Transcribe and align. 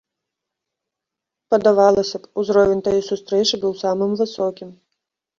Падавалася 1.53 2.21
б, 2.23 2.29
узровень 2.43 2.81
тае 2.87 3.01
сустрэчы 3.09 3.55
быў 3.65 3.73
самым 3.83 4.11
высокім. 4.23 4.69